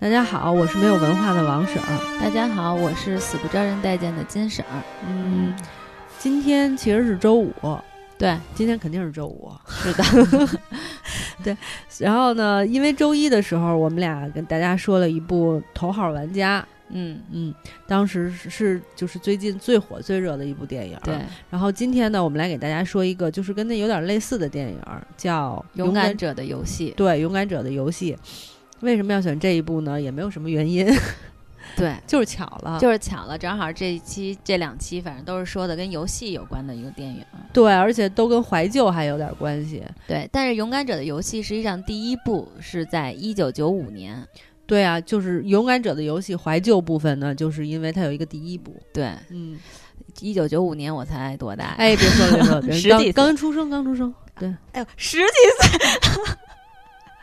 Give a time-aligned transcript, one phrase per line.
[0.00, 2.18] 大家好，我是没有文化的王婶儿。
[2.18, 4.82] 大家好，我是死不招人待见的金婶儿。
[5.06, 5.54] 嗯，
[6.18, 7.52] 今天其实是周五，
[8.16, 9.52] 对，今天肯定是周五。
[9.68, 10.58] 是的，
[11.44, 11.56] 对。
[11.98, 16.62] 然后呢，因为周一的时候，我们俩跟大家说了一部《头号玩家》。
[16.92, 17.54] 嗯嗯，
[17.86, 20.98] 当时是就是最近最火最热的一部电影。
[21.04, 21.14] 对。
[21.50, 24.80] 然后今天呢，我们来给大家说一个就是跟那有点类似的电影，
[25.18, 26.90] 叫《勇敢者的游戏》。
[26.94, 28.16] 对，《勇敢者的游戏》。
[28.80, 30.00] 为什么要选这一部呢？
[30.00, 30.86] 也没有什么原因，
[31.76, 37.24] 对，就是巧了，就是巧了，正好这一期、这两期，反正都是说的跟游戏有关的一个电影。
[37.52, 39.82] 对，而且都跟怀旧还有点关系。
[40.06, 44.26] 对，但是《勇敢者的游戏》实际上第一部是在一九九五年。
[44.66, 48.80] 对啊，就是《勇敢者的游戏》怀旧部分呢，就是因为它有一个第一部。
[48.94, 49.58] 对，嗯，
[50.20, 51.74] 一九九五年我才多大？
[51.76, 54.14] 哎，别说了，别说了， 十几，刚出生，刚出生。
[54.38, 55.24] 对，哎呦，十几
[55.60, 55.78] 岁。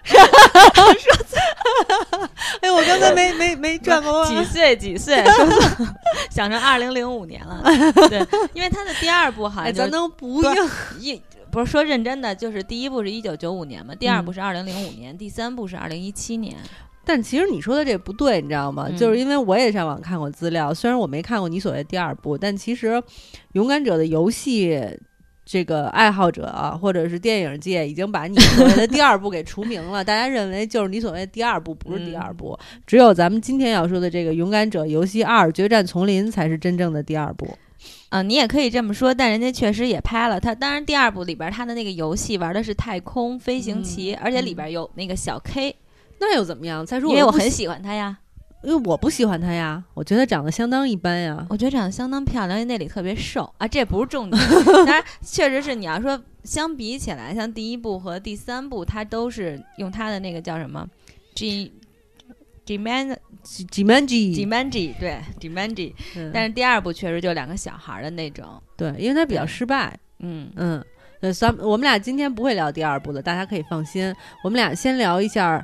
[0.08, 2.30] 说错，
[2.62, 5.24] 哎，我刚才没 没没转过几岁几岁，
[6.32, 7.62] 想成二零零五年了。
[8.10, 8.20] 对，
[8.54, 16.56] 因为他的第二部好像咱能不用一不是说认真的，就是第一部是一九九五年嘛，第二部是二零零五年，第三部是二零一七年。
[17.06, 18.90] 但其实你说的这不对，你知道吗？
[18.98, 22.88] 就是因为我也上网看过资料，虽然我没看过你所谓第二部，但其实
[23.54, 24.70] 《勇敢者的游戏》。
[25.50, 37.48] 这个爱好者或者是电影界已经把你所谓的第二部给除名了， 大家认为就是你所谓的第二部不是第二部，只有咱们今天要说的这个《勇敢者游戏二：决战丛林》才是真正的第二部。
[38.10, 40.54] 嗯，你也可以这么说，但人家确实也拍了他。
[40.54, 45.74] 当然，第二部里边他的那个游戏玩的是太空飞行棋，而且里边有那个小 K，
[46.20, 46.86] 那又怎么样？
[46.86, 48.18] 再说，因为我很喜欢他呀。
[48.64, 51.46] 因为我不喜欢他呀，我觉得长得相当一般呀。
[51.50, 54.42] 我觉得长得相当漂亮，因为那里特别瘦啊，这不是重点。
[54.66, 60.86] 当然，确实是你要说相比起来，像第一部和第三部，他都是用他的那个叫什么
[61.36, 61.72] ，G
[62.66, 65.96] G Man G Man G G Man G 对 G Man G。
[66.34, 68.46] 但是第二部确实就两个小孩的那种。
[68.76, 69.98] 对，因为他比较失败。
[70.20, 70.84] 嗯嗯，
[71.22, 74.14] 对，咱我们俩今天不会聊第二部的，大家可以放心。
[74.44, 75.64] 我们俩先聊一下。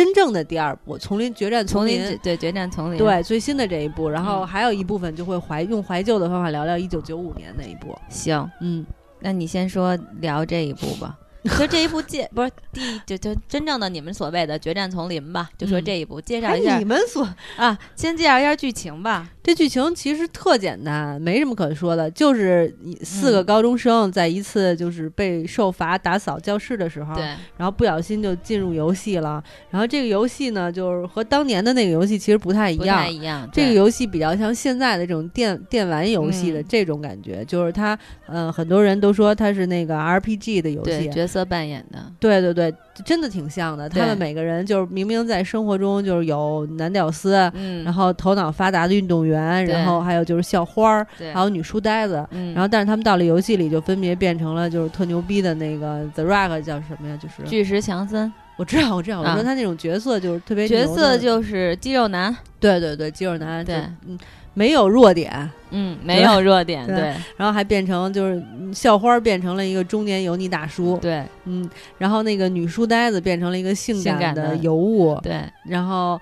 [0.00, 7.94] 真正的第二部《丛林决战丛林》，对决战丛林，对最新的这一部，然后还有一部分就会怀用怀旧的方法聊聊一九九五年那一部。
[8.08, 8.86] 行，嗯，
[9.18, 11.18] 那你先说聊这一部吧。
[11.56, 15.48] 说这一部介不是第就就真正的你们所谓的决战丛林吧？
[15.56, 19.28] 就说这一部介绍一下你们所啊，先介绍一下剧情吧。
[19.42, 27.24] 这剧情其实特简单，没什么可说的，就是四个高中生在一次就是被受罚打扫教室的时候，对，
[27.56, 29.42] 然后不小心就进入游戏了。
[29.70, 33.48] 然后这个游戏呢，就是和当年的那个游戏其实不太一样，不太一样。
[33.50, 41.98] 这个游戏比较像现在的这种电电玩游戏的这种感觉，就是它，嗯，很多人都说它是那个 RPG 的游戏，角色扮演的。
[42.18, 42.74] 对对对，
[43.04, 43.88] 真的挺像的。
[43.88, 49.64] 他们每个人就是明明在生活中就是有男屌丝，嗯，然后头脑发达的运动员。
[49.66, 57.16] 然后还有就是校花儿，还有女书呆子，然后但是他们到了游戏里就分别变成了就是特牛逼的那个 The Rock 叫什么呀？
[57.22, 58.32] 就是巨石强森。
[58.56, 62.34] 我知道，我知道，我说他那种角色就是特别角色就是肌肉男。
[62.58, 63.64] 对对对，肌肉男。
[63.64, 63.76] 对，
[64.06, 64.18] 嗯，
[64.54, 65.50] 没有弱点。
[65.70, 66.86] 嗯，没有弱点。
[66.86, 67.14] 对。
[67.36, 70.98] 然后还变成就是校花变成了一个中年油腻大叔。
[71.00, 71.22] 对。
[71.44, 71.68] 嗯，
[71.98, 75.18] 然后那个女书呆子变成了一个性感的尤物。
[75.22, 75.42] 对。
[75.64, 76.20] 然后。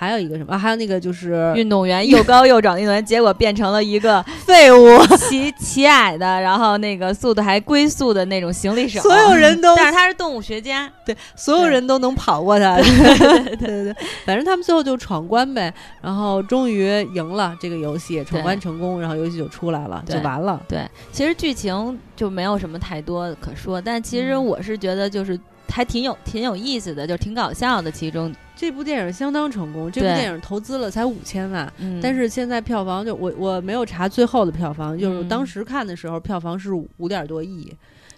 [0.00, 0.58] 还有一个什么？
[0.58, 8.98] 还有那个就是运动员，又高又壮的运动员，结果变成了一个 废物，骑骑矮的，然后那个速度还龟速的那种行李手。
[9.02, 12.76] 所有人都，但是他是动物学家，对，所有人都能跑过他。
[12.76, 13.94] 对 对对，
[14.24, 20.58] 反正他们最后就闯关呗，然后终于赢了这个游戏，闯关成功，然后游戏就出来了，就完了。
[20.66, 28.34] 对，其实剧情就没有什么太多可说，但其实我是觉得就是还挺有挺有意思的，就挺搞笑的，其中。
[28.60, 31.72] 这部电影相当成功，这部电影投资了才五千万，
[32.02, 37.74] 但是现在票房就我我没有查最后的票房，就是当时看的时候票房是五点多亿，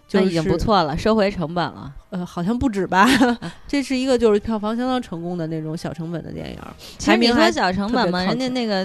[0.08, 1.94] 就已经不错了，收回成本了。
[2.10, 3.06] 呃，好像不止吧？
[3.68, 6.58] 这是一个就是票房相当成功的那种小成本的电影。
[6.98, 8.84] 其实你说小成本嘛，人家那个。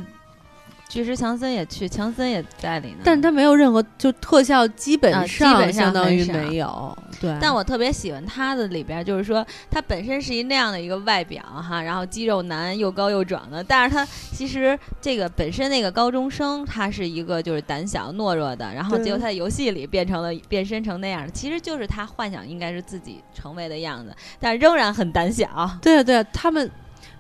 [0.90, 6.98] 巨石强森也去，强森也在里呢，但他没有任何就特效，基本上相当于没有。
[7.20, 25.70] 对，但我特别喜欢他的里边，就是说他本身是一那样的一个外表哈，然后肌肉男又高又壮的，但是他其实这个本身那个高中生，他是一个就是胆小懦弱的，然后结果他在游戏里变成了变身成那样，其实就是他幻想应该是自己成为的样子，但仍然很胆小。
[25.82, 26.70] 对对，他们。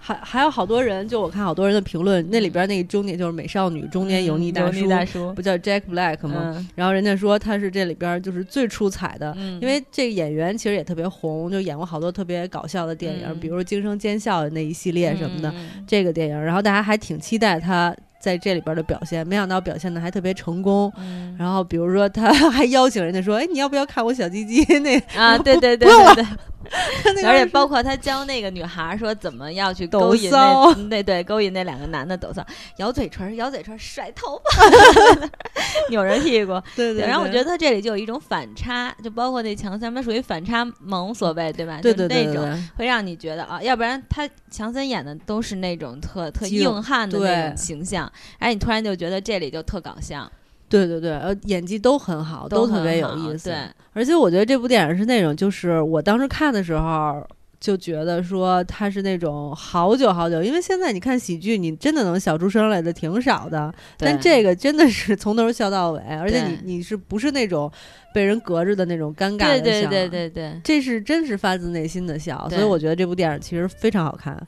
[0.07, 6.53] 还还有好多人，就我看好多人的评论，那里边那个中年就是美少女中年油腻大叔，大叔不叫 Jack Black 吗？
[6.55, 15.53] 嗯然后人家说他是这里边就是最出彩的，嗯因为这个演员其实也特别红，就演过好多特别搞笑的电影，嗯比如说《惊声尖笑》那一系列什么的、
[15.85, 20.89] 这个电影，然后大家还挺期待他在这里边的表现，没想到表现的还特别成功。
[20.97, 26.25] 嗯然后比如说他 还邀请人家说：“哎，你要不要看我小鸡鸡？”那啊，对对对对对。
[27.15, 32.45] 那个而且包括他教那个女孩儿说怎么要去勾引骚 那那对勾引那两个男的抖骚，
[32.77, 35.27] 咬嘴唇儿摇嘴唇儿甩头发，
[35.89, 36.61] 扭人屁股。
[36.75, 41.79] 对对，然后我觉得得他这里就有一种反差，就包括那强森，他属于反差萌，所谓对吧？
[41.81, 50.29] 对就对对那种会让你觉得啊，要不然他强森演的都是那种特特硬汉的那种形象，哎，你突然就觉得这里就特搞笑，
[50.69, 53.49] 对对对，呃，演技都很好，都特别有意思。
[53.49, 53.57] 对，
[53.93, 57.25] 而且我觉得这部电影是那种，就是我当时看的时候。
[57.59, 67.69] 就觉得说它是那种好久好久，因为现在你看喜剧，你真的能笑出声来的挺少的，但这个真的是从头笑到尾，而且你你是不是那种
[68.13, 69.63] 被人隔着的那种尴尬的笑？
[69.63, 74.39] 对对对对对，这是真是发自内心的笑，所以我觉得这部电影其实非常好看。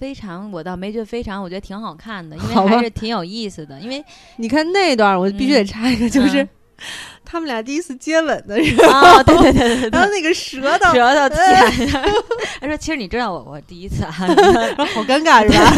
[0.00, 4.02] 非常，我倒没觉得非常，我觉得挺好看的，因为还是挺有意思的，因为
[4.36, 6.48] 你看那段，我必须得嗯插一个，就是、嗯
[7.22, 12.12] 他们俩第一次接吻的时候，啊，对对对对对 然后那个舌头，舌头舔着，
[12.60, 15.70] 他说：“其实你知道我我第一次啊，好尴尬是吧？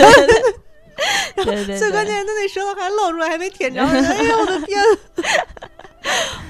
[1.35, 3.83] 对对对，最关键是他那舌头还露出来，还没舔着。
[3.83, 4.81] 哎呦我的天！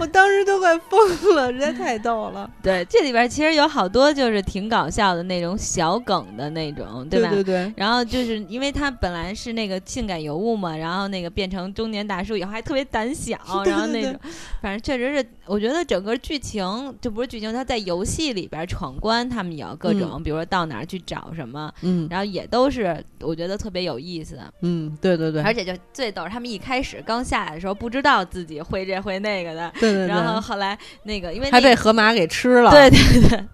[0.03, 0.99] 我当时都快疯
[1.37, 2.51] 了，实在太逗了。
[2.61, 7.07] 对这里边其实有好多就是挺搞笑的那种小梗的那种，吧？
[7.09, 14.19] 对对对，然后就是因为他本来是那个性感尤物嘛，然后那个变成中年大叔以后还特别胆小， 然后那种，
[14.61, 16.65] 反正确实是，我觉得整个剧情
[17.01, 24.37] 就不是剧情，他在游戏里边闯关，他们也要各种，比如说到哪儿去找什么，嗯然后也都是我觉得特别有意思。
[24.63, 32.71] 嗯，对对对，而且就最逗，他们一开始刚下来的时候不知道自己会这会那个的，对对对，然后后来那个因为那还被河马给吃了。
[32.71, 33.45] 对对对，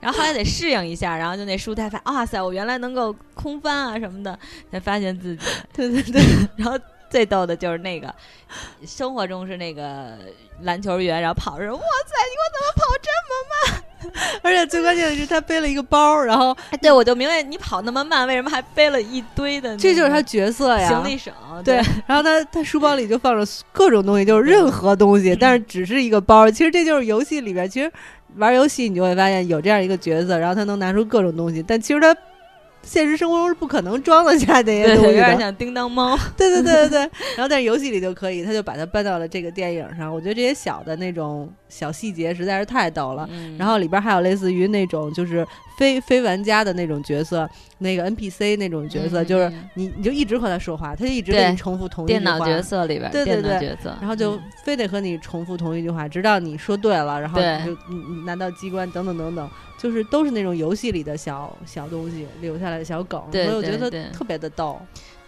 [0.00, 4.38] 然后后来得适应一下，然后就那书才发现，哇塞，我原来能够空翻啊什么的，
[4.70, 5.46] 才发现自己。
[5.72, 6.22] 对对对，
[6.56, 6.78] 然后
[7.10, 8.14] 最逗的就是那个
[8.86, 10.18] 生活中是那个
[10.62, 13.81] 篮球员，然后跑着，哇塞，你给我怎么跑这么慢？
[14.42, 20.88] 而且最关键的是他背了一个包，然后哎，对，我就明白你跑那么慢，为什么还背了一堆的、这就是他角色呀。
[20.88, 21.32] 行李省，
[21.64, 21.76] 对，
[22.06, 26.50] 然后他他书包里就放着各种东西，就是任何东西，但是只是一个包。
[26.50, 27.90] 其实这就是游戏里边，其实
[28.36, 32.14] 玩游戏你就会发现有这样一个角色，然后他能拿出各种东西，但其实他
[32.82, 35.18] 现实生活中是不可能装得下这些对，东西的。
[35.18, 36.16] 有点像叮当猫。
[36.36, 36.98] 对对对对对。
[37.36, 40.12] 然后但是游戏里就可以，他就把它搬到了这个电影上。
[40.12, 43.28] 我觉得这些小的那种小细节实在是太逗了。
[43.30, 45.46] 嗯然后里边还有类似于那种就是
[45.76, 47.48] 非非玩家的那种角色，
[47.78, 52.18] 那个 NPC 那种角色，嗯就是嗯你你就一直和他说话，他就一直对给你重复同一句话。
[52.20, 59.48] 电脑角色里边，对对对角色，然后就嗯非得和你重复同一句话，直到你说对了，然后你就你你拿到机关等等等等，
[59.82, 64.80] 就是都是那种游戏里的小小东西留下来的小梗，对所以我觉得特别的逗。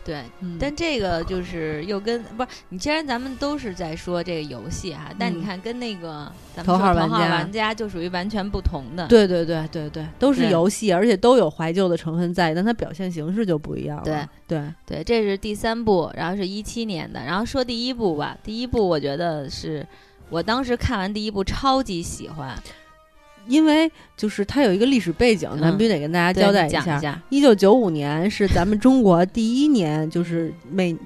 [0.05, 0.23] 对。
[0.41, 9.09] 嗯但这个就是又跟不是你，既然咱们都是在说这个游戏哈，但你嗯看跟那个咱们头号说头号玩家玩家就属于完全不同的。
[9.09, 14.05] 对对对对对，都是游戏，而且都有怀旧的成分在，但它表现形式就不一样了。
[14.05, 17.25] 对对，对，这是第三部，然后是一七年的。
[17.25, 19.85] 然后说第一部吧，第一部我觉得是
[20.29, 22.55] 我当时看完第一部超级喜欢，
[23.47, 26.71] 因为就是它有一个历史背景，咱嗯必须得跟大家交代一。
[26.71, 27.23] 下。
[27.29, 30.97] 一九九五年是咱们中国第一年，就是每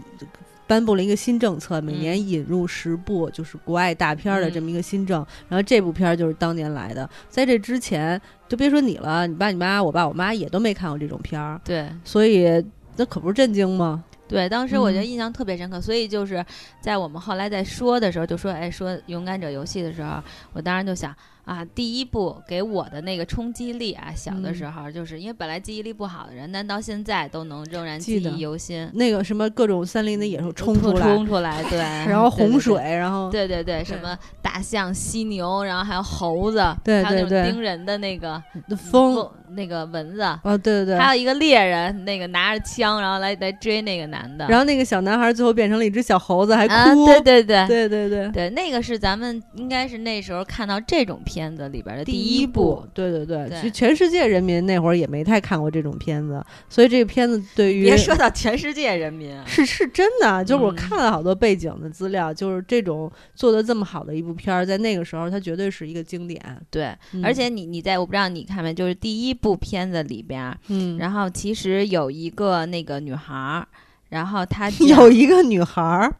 [0.66, 5.24] 颁布了一个新政策，每年引入十部就是国外大片儿的这么一个新政。
[5.48, 12.62] 然后这部片儿就是当年来的，在这之前就别说你了，你爸、你妈、我爸、我妈也都没看过这种片儿，对所以
[12.96, 14.04] 那可不是震惊吗？
[14.28, 16.44] 对，当时我觉得嗯印象特别深刻，所以就是
[16.82, 21.16] 在我们后来在说的时候，就说哎说勇敢者游戏的时候，我当时就想
[21.48, 24.54] 啊，第一部给我的那个冲击力啊，小的嗯。
[24.54, 38.42] 时候、就是因为本来记忆力不好的人，但到现在都能仍然记忆犹新，那个什么各种森林的野兽冲出来，冲出来，对， 然后对对洪水，然后对对对，什么大象、犀牛，然后还有猴子，对还有叮人的那个
[38.90, 52.84] 风，那个蚊子，哦，对对对，还有一个猎人，那个拿着枪，然后来来追那个男的，然后那个小男孩最后变成了一只小猴子，还哭，啊，对对对对对对对，那个是咱们应该是那时候看到这种片片子里边的第一部。
[52.92, 66.42] 对对对，对就全世界人民那会儿也没太看过这种片子，所以这个片子对于别说到全世界人民啊， 是是真的，就是我嗯看了好多背景的资料，就是这种做的这么好的一部片儿，在那个时候它绝对是一个经典。
[66.70, 73.66] 对，嗯而且你你在我不知道你看没，就是第一部片子里边儿，嗯，然后其实有一个那个女孩儿，
[74.08, 76.12] 然后她 有一个女孩儿，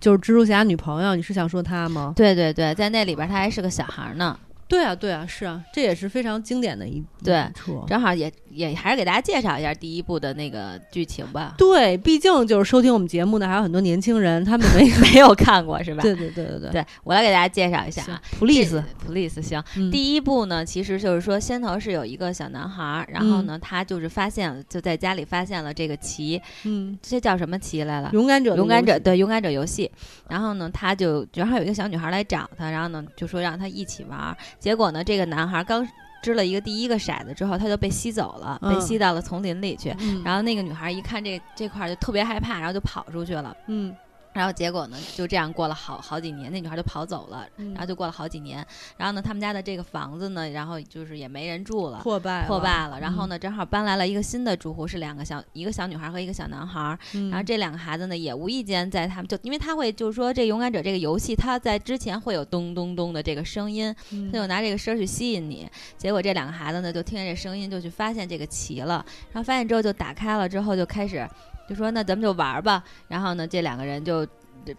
[0.00, 2.12] 就是蜘蛛侠女朋友，你是想说她吗？
[2.16, 4.38] 对对对，在那里边儿她还是个小孩儿呢。
[4.66, 7.44] 对啊，对啊，是啊，这也是非常经典的一对。
[7.86, 11.54] 正好也也还是给大家介绍一下第一部的那个剧情吧。
[11.58, 16.02] 对，毕竟就是收听我们节目的还有很多年轻人，他们没 没有看过是吧？
[16.02, 18.20] 对对对对对对我来给大家介绍一下啊。
[18.38, 28.10] ，Police，police 行，嗯第一部呢，其实就是说先头是有一个小男孩儿，然后呢，他就是发现，就在家里发现了这个棋，嗯，这叫什么棋来了？
[28.12, 29.90] 勇敢者勇敢者对勇敢者游戏，
[30.28, 35.86] 然后呢，他就正好有一个小女孩来找他，然后呢就说让他一起玩儿，结果呢，这个男孩刚
[36.22, 39.94] 支了一个第一个骰子之后，他就被吸走了，被嗯吸到了丛林里去。
[39.98, 43.54] 嗯然后那个女孩一看这这块儿就特别害怕，然后就跑出去了。
[43.66, 43.94] 嗯
[44.34, 48.66] 然后结果呢，就这样过了好好几年，那女孩就跑走了，嗯然后就过了好几年。
[48.96, 52.00] 然后呢，他们家的这个房子呢，然后就是也没人住了。
[52.02, 56.98] 破败破败了，然后嗯呢，正好搬来了一个新的住户，是两个小一个小女孩和一个小男孩。
[57.14, 65.70] 嗯然后这两个孩子呢，也无意间在他们就因为他会就是说这勇敢者这个游戏，他在之前会有咚咚咚的这个声音，嗯他就拿这个声儿去吸引你。
[65.96, 69.04] 结果这两个孩子呢，就听见这声音，就去发现这个棋了。
[69.32, 71.28] 然后发现之后就打开了，之后就开始
[71.68, 72.82] 就说那咱们就玩儿吧。
[73.08, 74.26] 然后呢，这两个人就。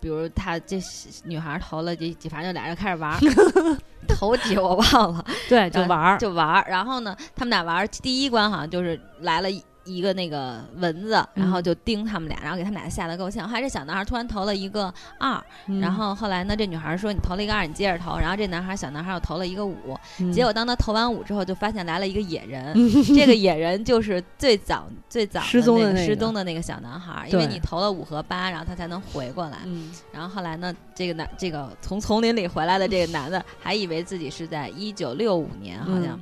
[0.01, 0.79] 比如他这
[1.25, 3.19] 女孩投了几几，反正就俩人开始玩儿，
[4.09, 6.65] 投几我忘了，对，就玩儿，就玩儿。
[6.67, 13.47] 然后呢，他们俩玩儿第一关好像就是来了一一个那个蚊子，然后嗯就叮他们俩，然后给他们俩吓得够呛。
[13.47, 18.17] 后来这小男孩突然投了一个二，嗯然后后来呢，这女孩说你投了一个二，你接着投。
[18.17, 22.73] 然后这男孩小男孩又投了一个五，嗯结果当他投完五之后，就发现来了一个野人。
[23.15, 29.59] 这个野人就是最早最早失踪的那个失踪的那个小男孩，因为你投了五和八，然后他才能回过来。
[29.65, 36.19] 嗯然后后来呢，这个男这个从丛林里回来的这个男的，还以为自己是在一九六五年，好像。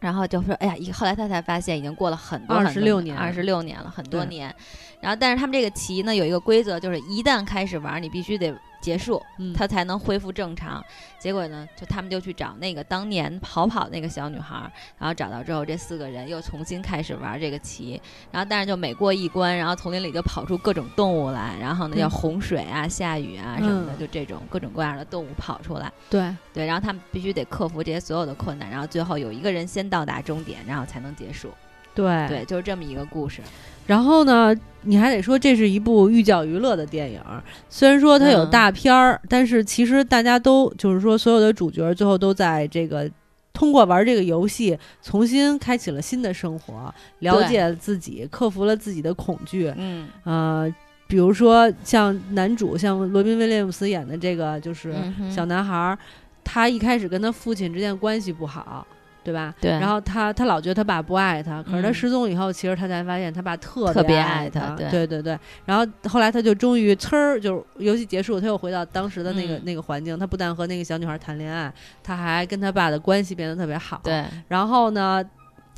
[0.00, 4.54] 然后就说：“哎呀，一后来他才发现已经过了很多二十六年二十六年了，很多年。
[5.00, 8.54] 然后，但是他们这个棋呢有一个规则，就是一旦开始玩，你必须得
[8.88, 10.82] 结束，嗯它才能恢复正常。
[11.18, 18.00] 结果呢，就他们就去找那个当年逃跑那个小女孩儿，然后找到之后，这四个人又重新开始玩这个棋。
[18.32, 25.92] 然后，但是就每过一关，然后丛林里就跑出各种动物来，然后呢，嗯要洪水啊、下雨啊什么的，嗯就这种各种各样的动物跑出来。
[26.08, 31.50] 对，对，然后他们必须得克服这些所有的困难，然后最后有一个人先到达终点，然后才能结束。
[31.94, 33.42] 对对，就是这么一个故事。
[33.88, 37.42] 然后呢，你还得说这是一部寓教于乐的电影儿。
[37.70, 43.10] 虽然说它有嗯大片儿，但是其实大家都就是说，所有的主角最后都在这个
[43.54, 49.72] 通过玩这个游戏，重新开启了新的生活，了解了自己，克服了自己的恐惧。
[49.78, 50.74] 嗯，呃，
[51.06, 54.94] 比如说像男主，像罗宾威廉姆斯演的这个就是
[55.34, 55.98] 小男孩儿，
[56.44, 58.86] 他一开始跟他父亲之间关系不好。
[59.28, 59.54] 对吧？
[59.60, 65.38] 对然后他他老觉得他爸不爱他，可是他嗯失踪以后，其实他才发现他爸特特别爱爱他对对对对。
[65.66, 70.18] 然后后来他就终于呲儿，就是游戏结束，他又回到当时的那个、嗯那个环境。
[70.18, 71.70] 他不但和那个小女孩谈恋爱，
[72.02, 74.00] 他还跟他爸的关系变得特别好。。
[74.02, 75.22] 对，然后呢，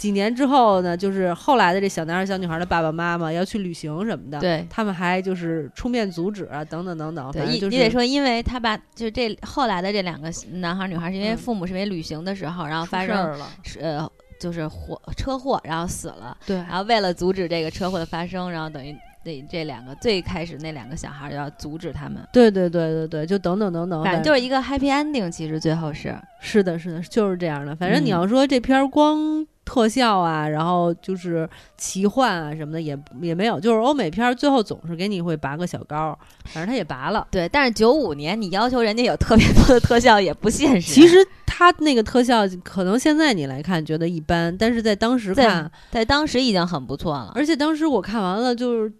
[0.00, 4.66] 几年之后呢，就是后来的这小男孩小女孩的爸爸妈妈要去旅行什么的，对。
[4.70, 7.30] 他们还就是出面阻止啊，等等等等。
[7.30, 13.50] 对，就是你你得说，因为他爸就这后来的这两个男孩儿女孩儿，是因为嗯父母是因为旅行的时候，然后发生事了。
[13.62, 27.76] 是呃就是火车祸，然后死了，对然后为了阻止这个车祸的发生，然后等于这这两个最开始那两个小孩儿要阻止他们，对对对对对，就等等等等，反正就是一个 happy ending，其实最后是是的，是的，就是这样的。
[27.76, 37.24] 反正你嗯要说这片儿光特效啊，然后就是奇幻啊什么的也也没有，就是欧美片儿最后总是给你会拔个小高，反正他也拔了。
[37.30, 40.92] 对，但是九五年你要求人家有特别多的特效也不现实。
[40.92, 47.30] 其实他那个特效可能现在你来看觉得一般，但是在当时看，在当时已经很不错了。
[47.36, 48.92] 而且当时我看完了就是。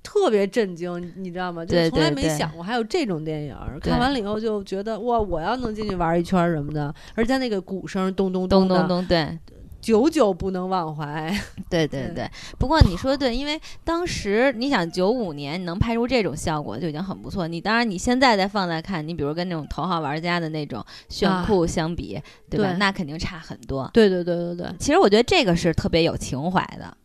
[0.00, 1.62] 特别震惊，你知道吗？
[1.66, 9.38] 就从来没想过还有这种电影看完了以后就觉得哇，我要能进去玩一圈儿什么的，而且它那个鼓声咚咚的咚咚咚，对
[9.80, 11.32] 久久不能忘怀。
[11.70, 12.30] 对对对对。
[12.58, 17.46] 不过你说对，因为当时你想九五年你能拍出这种效果就已经很不错。
[17.46, 22.20] 你当然你现在再放在看，你比如跟那种头号玩家的那种炫啊酷相比，
[22.50, 22.70] 对吧？
[22.70, 23.88] 对那肯定差很多。
[23.92, 26.96] 对对对对对，其实我觉得这个是特别有情怀的。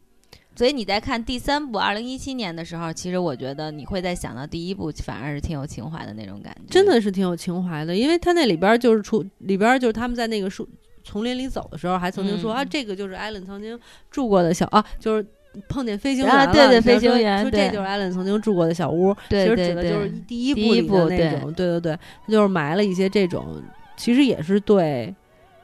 [0.56, 10.70] 所以你在看第三部二零一七年的时候，其实我觉得你会在想到第一部反而是挺有情怀的那种感觉，真的是挺有情怀的，因为他那里边就是出里边就是他们在那个树
[11.04, 12.56] 丛林里走的时候，还曾经说、嗯。
[12.56, 13.80] 啊，这个就是艾伦曾经
[14.10, 15.26] 住过的小啊，就是
[15.70, 23.62] 碰见飞行员啊了，对对飞说行员对说这就是艾伦曾经住过的小屋，对对其实指的就是对第一部里的那种，对对对，他就是埋了一些这种，
[23.96, 25.14] 其实也是对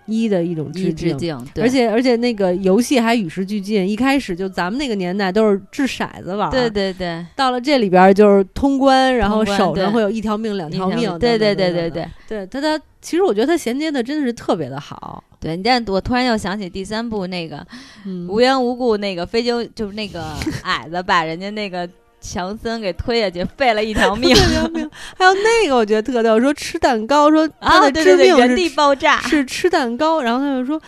[0.06, 1.18] 一的一种致敬，
[1.54, 1.64] 对。
[1.64, 6.94] 而且而且那个游戏还与时俱进，一开始就咱们那个年代都是掷骰子玩儿，对对。
[6.94, 12.46] 对，到了这里边儿就是通关，然后手上会有一条命、两条条命，对对等等等对对对。
[12.46, 17.66] 对，它它其实我觉得它衔接的真的是特别的好，对，你但我突然又想起第三部那个
[18.06, 21.88] 嗯，无缘无故那个飞行，就是那个 矮子把人家那个
[22.20, 24.36] 强森给推下去，废了一条命
[25.18, 27.82] 还有那个我觉得特逗，说吃蛋糕，说他啊！
[27.86, 29.22] 的对对对，原致命是地爆炸。
[29.22, 30.82] 是吃蛋糕，然后他就说。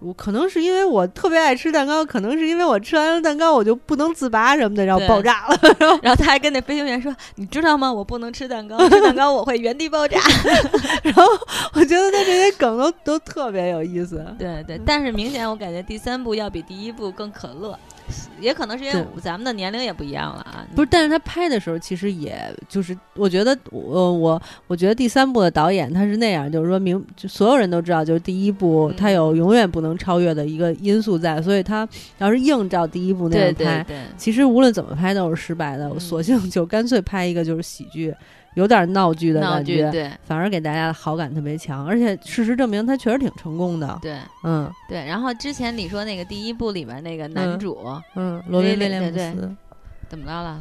[0.00, 5.56] 我我可能是因为我特别爱吃蛋糕，可能是因为我吃完了蛋糕我就不能自拔什么的，然后爆炸了。
[6.02, 7.92] 然后他还跟那飞行员说：“你知道吗？
[7.92, 10.18] 我不能吃蛋糕，吃蛋糕我会原地爆炸。
[11.04, 11.24] 然后
[11.74, 14.24] 我觉得他这些梗都都特别有意思”。
[14.36, 17.78] 对对，但是明显我感觉第三部要比第一部更可乐，
[18.40, 20.66] 也可能是因为咱们的年龄也不一样了啊。
[20.74, 22.38] 不是，但是他拍的时候，其实也
[22.68, 31.88] 就是，我觉得我我我觉得第三部的导演他是那样，就是说明就所有人都知道，就是第一部嗯他有永远不能超越的一个因素在，所以他
[32.18, 35.90] 要是硬照第一部那样拍，对对，其实无论怎么拍都是失败的。
[36.00, 38.14] 索性就干脆拍一个就是喜剧，
[38.54, 43.98] 有点闹剧的闹感觉，对反而给大家的好感特别强，而且事实证明他确实挺成功的。
[44.02, 45.04] 对嗯对。
[45.06, 47.78] 然后之前你说那个第一部里边那个男嗯主、
[48.14, 49.56] 嗯，罗宾威威廉姆斯
[50.08, 50.60] 怎么着了？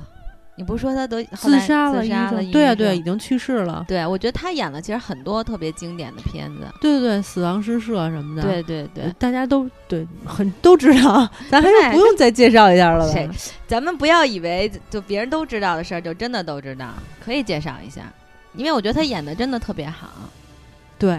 [0.60, 2.44] 你不是说他都后来自杀了，自杀了？
[2.52, 3.86] 对啊对已经去世了。
[3.88, 6.68] 对，我觉得他演了其实很多特别经典的片子。
[6.82, 8.42] 对对对，死亡诗社什么的。
[8.42, 13.14] 对对对，大家都对很都知道， 咱还是不用再介绍一下了吧？
[13.14, 13.30] 谁
[13.68, 16.90] 咱们不要以为就别人都知道的事儿，就真的都知道，
[17.24, 18.12] 可以介绍一下，
[18.54, 20.10] 因为我觉得他演的真的特别好。
[20.98, 21.18] 对，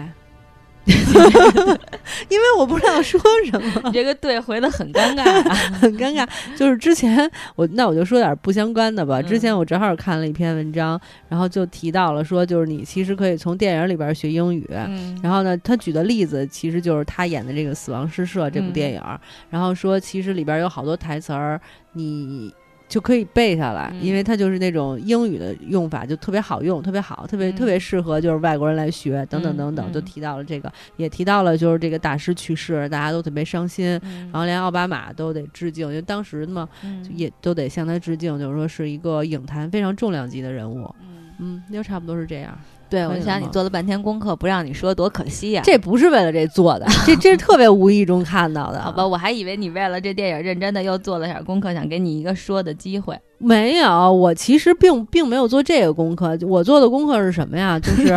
[2.29, 5.53] 因为我不知道说什么，你这个对回的很尴尬、啊。
[5.79, 6.27] 很尴尬。
[6.57, 9.21] 就是之前我那我就说点不相关的吧。
[9.21, 14.67] 嗯之前我正好看了一篇文章，然后就提到了说，就是你其实可以从电影里边学英语。
[14.71, 19.01] 嗯，然后呢，他举的例子其实就是他演的这个《死亡诗社》这部嗯电影，
[19.49, 21.61] 然后说其实里边有好多台词儿，
[21.93, 22.53] 你
[22.91, 33.97] 就可以背下来，嗯因为它就是那种英语的用法就特别好用，特别好，特别、嗯特别适合就是外国人来学，等等等等，就提到了这个，也提到了就是这个大师去世，大家都特别伤心。
[34.03, 36.67] 嗯然后连奥巴马都得致敬，因为当时嘛，
[37.15, 40.93] 也都得向他致敬，就是说是一个影坛非常重量级的人物。
[40.99, 41.07] 嗯
[41.39, 42.57] 嗯，就差不多是这样。
[42.91, 48.79] 对，我想你做了半天功课，不让你说多可惜呀、这不是为了这做的，这这是特别无意中看到的。
[48.83, 53.17] 好吧，我还以为你为了这电影认真的又做了点功课，想给你一个说的机会。
[53.37, 56.37] 没有，我其实并并没有做这个功课。
[56.43, 57.79] 我做的功课是什么呀？
[57.79, 58.07] 就是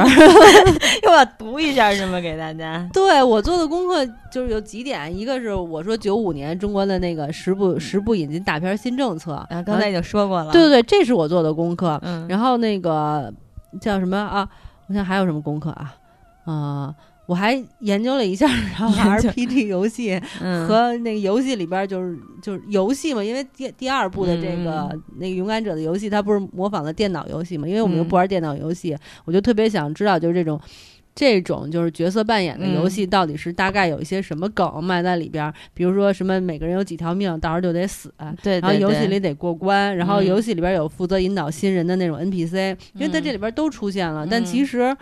[1.06, 2.20] 又要读一下是吗？
[2.20, 2.86] 给大家。
[2.92, 10.52] 对我做的功课就是有几点，一个是我说九五年中国的那个十部十部引进大片新政策，啊，刚才已经说过了。
[10.52, 11.98] 对对对，这是我做的功课。
[12.02, 13.32] 嗯，然后那个
[13.80, 14.48] 叫什么啊？
[14.88, 15.94] 我想还有什么功课啊？
[16.44, 16.94] 啊、
[17.26, 27.66] 我还研究了一下，然后研究 RPG 游戏嗯和那个游戏里边儿就是就是游戏嘛，因为第第二部的这个、嗯那个勇敢者的游戏，它不是模仿的电脑游戏嘛？
[27.66, 30.60] 因为我们又嗯不玩电脑游戏，我就特别想知道，就是这种。
[31.14, 32.90] 这种就是角色扮演的游嗯。
[32.90, 35.54] 戏，到底是大概有一些什么梗埋在里边儿？
[35.72, 40.26] 比如说什么每个人有几条命，到时候就得死，对，然后游戏里得过关，然后嗯。
[40.26, 43.22] 游戏里边有负责引导新人的那种 NPC，、因为在嗯。
[43.22, 44.44] 这里边都出现了，但嗯。
[44.44, 44.96] 其实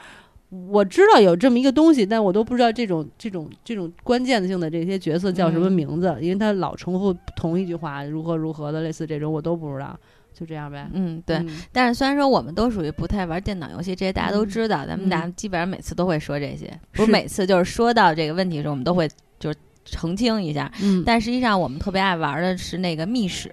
[0.51, 5.73] 我知道有这么一个东西，但我都不知道这种这种这种关键性的这些角色叫什么嗯。
[5.73, 9.99] 名字，因为他老重复同一句话，如何如何的，类似这种我都不知道，
[10.33, 10.89] 就这样呗。
[10.93, 11.37] 嗯，对。
[11.37, 20.71] 嗯但是虽然说我们都属于不太玩电脑游戏，这些大家都嗯知道，咱们嗯俩基本上每次都会说这些，不是是每次就是说到这个问题的时候，我们都会就是澄清一下。
[20.83, 23.53] 嗯，但实际上我们特别爱玩的是那个密室，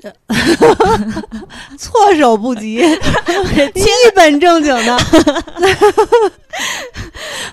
[1.76, 2.76] 措手不及
[3.74, 4.98] 一本正经的，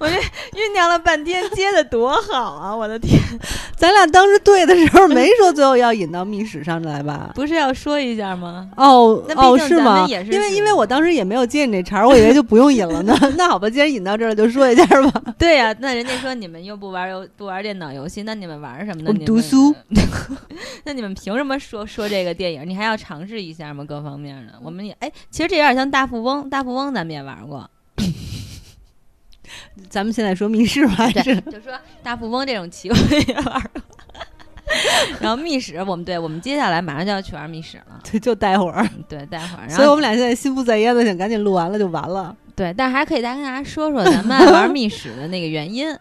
[0.57, 2.75] 酝酿了半天，接的多好啊！
[2.75, 3.19] 我的天，
[3.75, 7.31] 咱俩当时对的时候没说最后要引到密室上来吧？
[7.35, 8.69] 不是要说一下吗？
[8.75, 10.01] 哦哦，是吗？
[10.01, 13.15] 们也是因为因为我当时也没有接你这茬儿，我以为就不用引了 呢。
[13.37, 15.21] 那好吧，既然引到这儿了，就说一下吧。
[15.37, 19.05] 对呀、那人家说你们又不玩游不玩电脑游戏，那你们玩什么呢？
[19.07, 19.75] 我读书。
[20.83, 22.67] 那你们凭什么说说这个电影？
[22.67, 23.83] 你还要尝试一下吗？
[23.87, 27.69] 各方面的，我们也哎，其实这有点像大富翁，大富翁咱们也玩过。
[29.89, 33.71] 咱们现在说密室吧，就说大富翁这种棋我也玩儿。
[35.21, 38.85] 然后密室，我们对我们接下来马上就要去玩密室了，对，就待会儿。
[39.07, 39.69] 对，待会儿。
[39.69, 42.35] 所以我们俩现在心不在焉的，想赶紧录完了就完了。
[42.53, 45.97] 对，但是还可以再跟大家说说咱们爱玩密室的那个原因。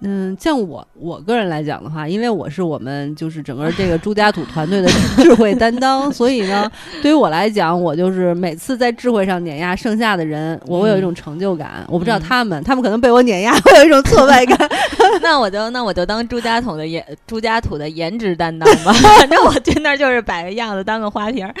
[0.00, 11.84] 嗯，像我我个人来讲的话，因为我是我们就是整个这个朱家土团队的智慧担当，所以呢，对于我来讲，我就是每次在智慧上碾压剩下的人，我会有一种成就感。
[11.88, 14.58] 我不知道他们，他们可能被我碾压， 会有一种挫败感。
[15.22, 21.54] 那我就那我就当朱家桶的颜朱家土的颜值担当吧， 反正我去那儿就是摆个样子，当个花瓶儿，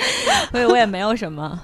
[0.50, 1.58] 所以我也没有什么。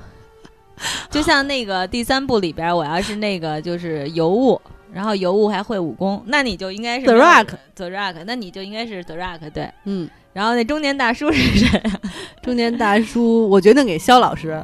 [1.10, 4.58] 就像那个第三部里边，我要是那个就是尤物。
[4.92, 10.08] 然后尤物还会武功，那你就应该是 The Rock，The Rock，那你就应该是 The Rock，对，嗯。
[10.32, 11.82] 然后那中年大叔是谁？
[12.42, 14.62] 中年大叔，我决定给肖老师，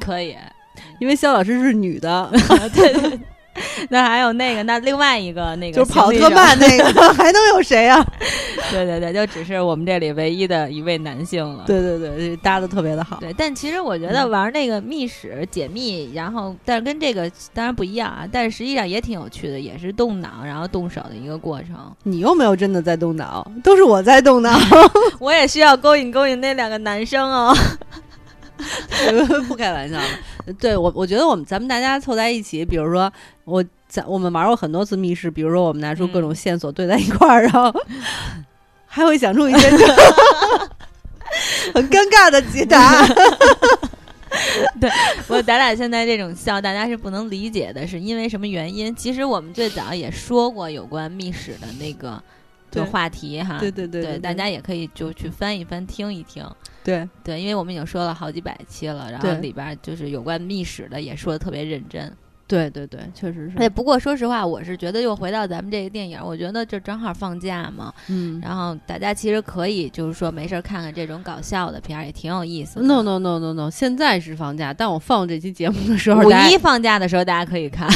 [0.00, 0.36] 可以，
[1.00, 2.30] 因为肖老师是女的，
[2.72, 3.18] 对 对。
[3.88, 8.04] 那还有那个，那另外一个那个就是跑特慢那个， 还能有谁啊？
[8.70, 11.64] 对对对，就只是我们这里唯一的一位男性了。
[11.66, 13.18] 对对对，搭的特别的好。
[13.20, 21.70] 对，但其实我觉得玩那个密室解密，然后但是跟这个当然不一样啊，但是实际上也挺有趣的，也是动脑然后动手的一个过程。
[22.02, 24.58] 你又没有真的在动脑，都是我在动脑。
[25.20, 27.54] 我也需要勾引勾引那两个男生哦。
[29.48, 30.04] 不开玩笑了。
[30.58, 33.12] 对我，我觉得我们咱们大家凑在一起，比如说
[33.44, 37.72] 我咱我们玩过很多次密室，比如说我们拿出各种线索对在一块儿，然后
[38.86, 39.70] 还会想出一些
[41.74, 43.06] 很尴尬的解答。
[44.80, 44.90] 对
[45.28, 48.94] 我，咱俩现在这种笑，大家是不能理解的，是因为什么原因？
[48.94, 52.20] 其实我们最早也说过有关密室的那个
[52.74, 56.44] 就话题哈，对对对，大家也可以就去翻一翻，听一听。
[56.82, 62.14] 对对，因为我们已经说了好几百期了，然后里边就是有关密室的也说的特别认真。
[62.46, 63.56] 对对对，确实是。
[63.58, 72.82] 哎，不过说实话，我是觉得又回到咱们这个电影，我觉得这正好放假嘛，嗯，然后大家其实可以就是说没事看看这种搞笑的片儿，也挺有意思的。
[72.86, 77.88] No no no no no，现在是放假，但我放这期节目的时候，五一放假的时候大家可以看。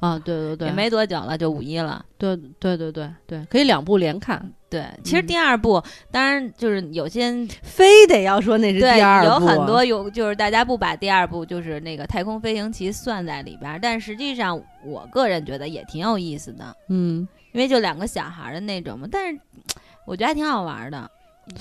[0.00, 2.04] 啊，对对对， 也没多久了，就五一了。
[2.16, 4.52] 对对对对对，可以两部连看。
[4.70, 16.76] 对，其实第二部当然就是有些非得要说那是第二部，有很多有就是大家不把第二部就是那个太空飞行棋算在里边，但实际上我个人觉得也挺有意思的。
[16.88, 19.40] 嗯，因为就两个小孩的那种嘛，但是
[20.04, 21.10] 我觉得还挺好玩的。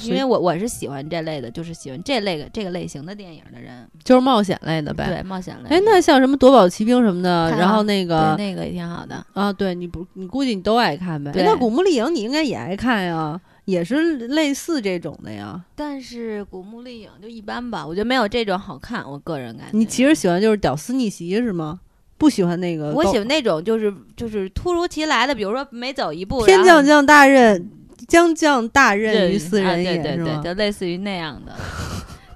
[0.03, 5.07] 因为我我是喜欢这类的，就是喜欢这类的这个类型的电影的人，就是冒险类的呗。
[5.07, 5.69] 对，冒险类。
[5.69, 9.51] 哎，那像什么夺宝奇兵什么的，然后那个那个也挺好的啊。
[9.51, 11.31] 对，你不，你估计你都爱看呗。
[11.35, 15.59] 那古墓丽影你应该也爱看呀，也是类似这种的呀。
[15.75, 19.03] 但是古墓丽影就一般吧，我觉得没有这种好看。
[19.09, 19.77] 我个人感觉。
[19.77, 21.79] 你其实喜欢就是屌丝逆袭是吗？
[22.17, 22.91] 不喜欢那个？
[22.93, 27.69] 我喜欢那种就是就是突如其来的，比如说每走一步，天降降大任。
[28.07, 31.53] 将将大任于斯人也，对对对，就类似于那样的。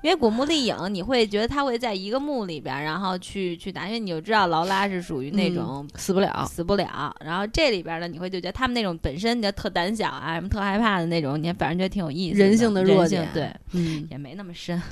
[0.03, 7.15] 因为古墓丽影，你会觉得他会在一个墓里边，然后去去打，因为你就知道劳拉是属于那种死不了，死不了。
[7.23, 12.39] 然后这里边呢，你会就觉得他们那种本身就特胆小啊，什么特害怕的那种，你反正觉得挺有意思。
[12.39, 14.81] 人性的弱点，对，嗯，也没那么深。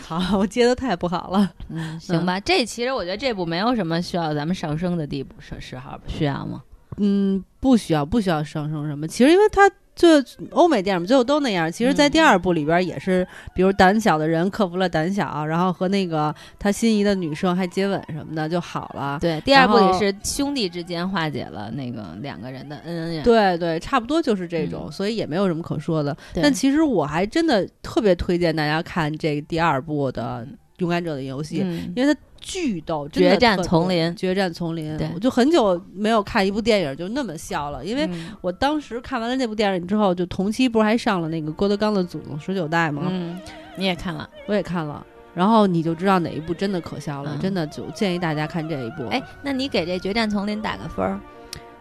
[0.00, 1.52] 好，我接的太不好了。
[1.68, 2.40] 嗯，行吧。
[2.40, 6.62] 这其实我觉得这部没有什么需要咱们上升的地步，是是好需要吗？
[6.98, 9.06] 嗯，不需要，不需要上升什么。
[9.06, 11.70] 其实，因为他最欧美电影最后都那样。
[11.70, 19.18] 其实，在第二部里边也是，比如胆小的人克服了胆小，然后和那个他心仪的女生还接吻什么的就好了。
[19.20, 23.22] 对，第二部也是兄弟之间化解了那个两个人的恩恩怨。
[23.22, 26.16] 对对，差不多就是这种，所以也没有什么可说的。
[26.34, 30.46] 但其实我还真的特别推荐大家看这第二部的
[30.78, 31.62] 《勇敢者的游戏》，
[31.94, 32.20] 因为它。
[32.40, 38.08] 巨逗，决战丛林，决战丛林，我就很久没有看一部电影就那么笑了，因为
[38.40, 43.02] 我当时看完了那部电影之后，就同期不是还上了那个郭德纲的《祖宗十九代》吗？
[43.08, 43.38] 嗯，
[43.76, 49.06] 你也看了，我也看了，然后你就知道哪一部真的可笑了，真的就建议大家看这一部。
[49.08, 51.20] 哎，那你给这决战丛林打个分儿？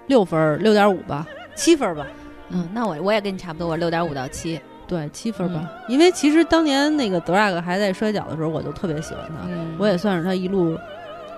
[0.08, 2.06] 六分，六点五吧，七分吧。
[2.50, 4.60] 嗯，那我我也跟你差不多，我六点五到七。
[4.90, 5.70] 对，七分吧。
[5.88, 9.48] 因为其实当年那个德拉克还在摔跤的时候，我就特别喜欢他，
[9.78, 10.76] 我也算是他一路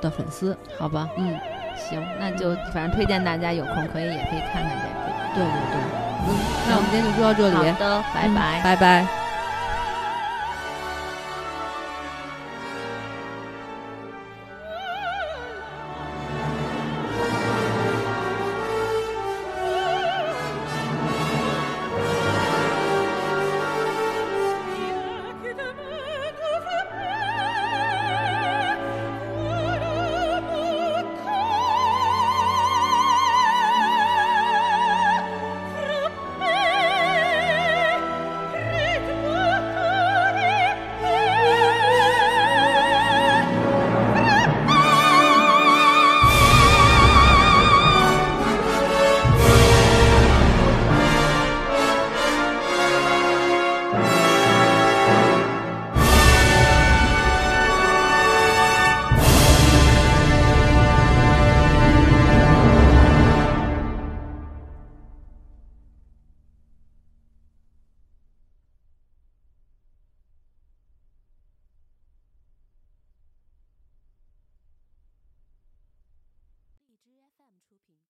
[0.02, 1.10] 的粉丝，好吧？
[1.18, 1.38] 嗯，
[1.76, 5.12] 行，那就反正推荐大家有空可以也可以看看这部。
[5.36, 5.82] 对对对，
[6.28, 6.36] 嗯，
[6.70, 9.21] 那我们今天就说到这里，好的，拜拜，拜拜。